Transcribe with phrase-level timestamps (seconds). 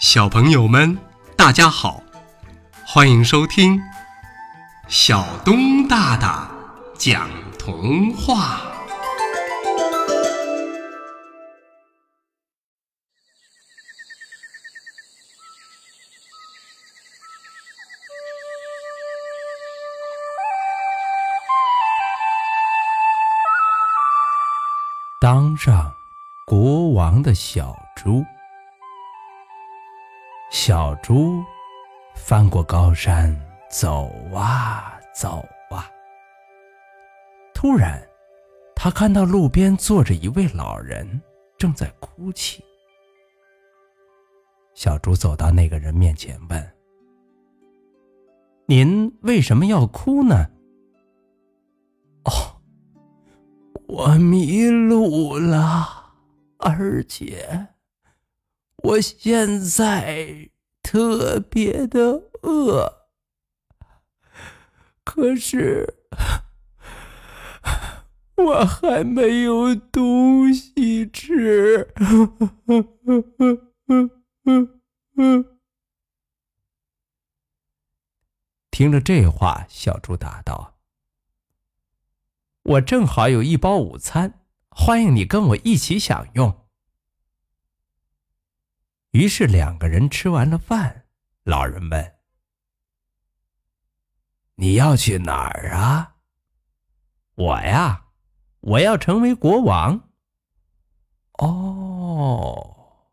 [0.00, 0.96] 小朋友们，
[1.36, 2.00] 大家好，
[2.86, 3.80] 欢迎收听
[4.86, 6.48] 小东大大
[6.96, 7.28] 讲
[7.58, 8.60] 童话。
[25.20, 25.92] 当上
[26.46, 28.24] 国王的小猪。
[30.60, 31.40] 小猪
[32.16, 33.32] 翻过高山，
[33.70, 35.88] 走啊走啊。
[37.54, 38.02] 突然，
[38.74, 41.22] 他看到路边坐着一位老人，
[41.56, 42.60] 正在哭泣。
[44.74, 46.72] 小猪走到那个人面前，问
[48.66, 50.50] ：“您为什么要哭呢
[52.26, 52.60] ？”“哦，
[53.86, 56.14] 我迷路了，
[56.58, 57.68] 而且……”
[58.84, 60.48] 我现在
[60.90, 63.10] 特别的饿，
[65.04, 65.98] 可是
[68.36, 71.92] 我还没有东西吃。
[78.70, 80.78] 听了这话，小猪答道
[82.64, 86.64] ：“我正好有一包午餐，欢迎你跟我一起享用。”
[89.18, 91.08] 于是两个人吃完了饭，
[91.42, 92.18] 老人问
[94.54, 96.18] ：“你要去哪儿啊
[97.34, 98.10] ？”“我呀，
[98.60, 100.10] 我要成为国王。
[101.42, 103.10] ”“哦，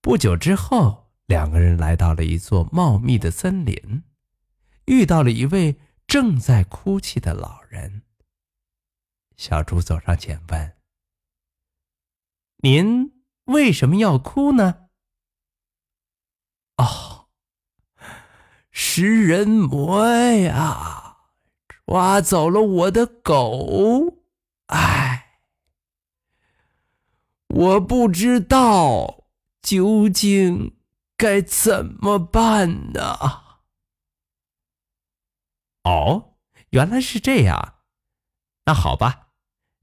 [0.00, 1.09] 不久之后。
[1.30, 4.02] 两个人来到了一座茂密的森林，
[4.86, 5.78] 遇到了一位
[6.08, 8.02] 正在哭泣的老人。
[9.36, 10.76] 小猪走上前问
[12.64, 14.88] ：“您为什么要哭呢
[16.78, 17.28] ？”“哦，
[18.72, 21.18] 食人魔呀，
[21.86, 24.24] 抓走了我的狗！
[24.66, 25.38] 唉，
[27.46, 29.26] 我不知道
[29.62, 30.74] 究竟。”
[31.20, 33.18] 该怎么办呢？
[35.82, 36.38] 哦，
[36.70, 37.80] 原来是这样。
[38.64, 39.28] 那好吧，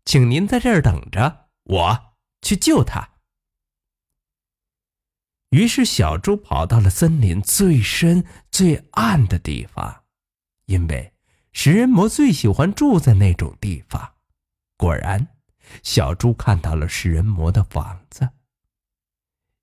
[0.03, 3.07] 请您在这儿等着，我去救他。
[5.51, 10.05] 于是，小猪跑到了森林最深、最暗的地方，
[10.65, 11.13] 因为
[11.51, 14.15] 食人魔最喜欢住在那种地方。
[14.75, 15.37] 果然，
[15.83, 18.27] 小猪看到了食人魔的房子。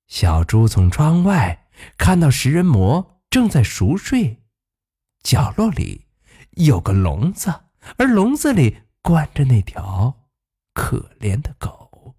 [0.06, 1.62] 小猪从窗外。
[1.97, 4.43] 看到食人魔正在熟睡，
[5.23, 6.07] 角落里
[6.53, 7.65] 有个笼子，
[7.99, 10.29] 而笼子里关着那条
[10.73, 12.15] 可怜的狗。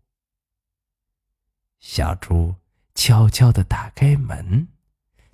[1.79, 2.55] 小猪
[2.95, 4.67] 悄悄地打开门，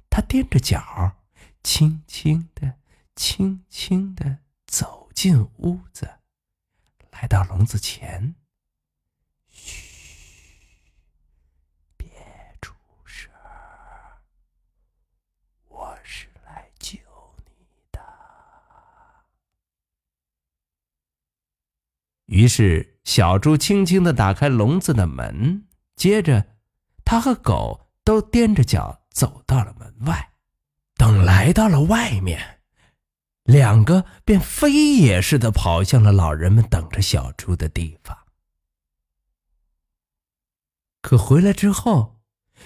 [0.09, 1.15] 它踮着脚，
[1.63, 2.75] 轻轻地、
[3.15, 6.19] 轻轻地走进屋子，
[7.11, 8.35] 来到笼子前。
[22.41, 26.55] 于是，小猪轻轻地打开笼子的门，接着，
[27.05, 30.31] 他和狗都踮着脚走到了门外。
[30.95, 32.61] 等来到了外面，
[33.43, 38.17] 两个便飞也似的跑向了老人们等着小猪的地方。
[41.03, 42.21] 可回来之后，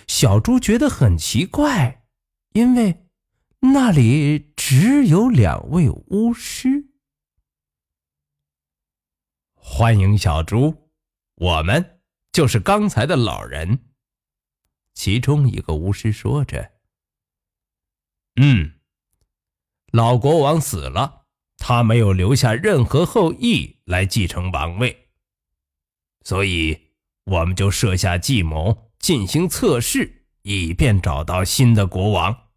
[0.08, 2.06] 小猪觉得很奇怪，
[2.54, 3.08] 因为
[3.60, 6.86] 那里只有两位巫师。
[9.68, 10.92] 欢迎小猪，
[11.34, 12.00] 我们
[12.32, 13.90] 就是刚才的老人。
[14.94, 16.72] 其中一个巫师说着
[18.40, 18.80] ：“嗯，
[19.92, 21.26] 老国王死了，
[21.58, 25.10] 他没有留下任何后裔来继承王位，
[26.22, 26.94] 所以
[27.26, 32.50] 我们就设下计谋进行测试，以便找到新的国王。”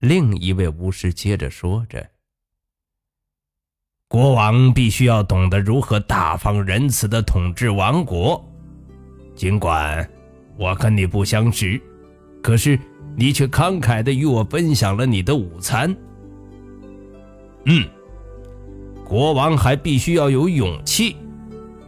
[0.00, 2.17] 另一位巫师接着说着。
[4.10, 8.42] 国王必须要懂得如何大方仁慈的统治王国。
[9.34, 10.08] 尽管
[10.56, 11.78] 我跟你不相识，
[12.42, 12.78] 可是
[13.14, 15.94] 你却慷慨的与我分享了你的午餐。
[17.66, 17.86] 嗯，
[19.04, 21.14] 国王还必须要有勇气。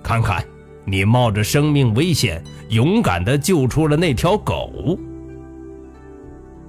[0.03, 0.45] 看看，
[0.85, 4.99] 你冒着生命危险，勇敢的救出了那条狗。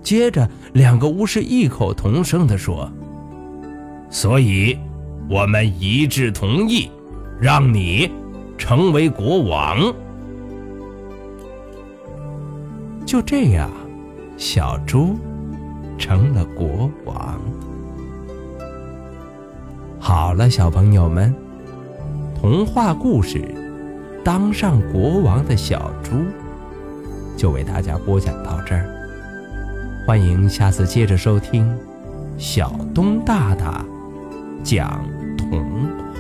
[0.02, 2.90] 接着，两个巫师异口同声地说
[4.10, 4.80] ：“所以，
[5.30, 6.90] 我们一致同意，
[7.40, 8.12] 让你
[8.58, 9.94] 成为国王。”
[13.06, 13.70] 就这样，
[14.38, 15.18] 小猪
[15.98, 17.40] 成了国王。
[20.00, 21.34] 好了，小朋友们，
[22.40, 23.40] 童话故事
[24.24, 26.12] 《当上国王的小猪》
[27.38, 28.86] 就为大家播讲到这儿。
[30.08, 31.72] 欢迎下次接着收听，
[32.38, 33.86] 小东大大
[34.64, 35.06] 讲
[35.38, 36.11] 童。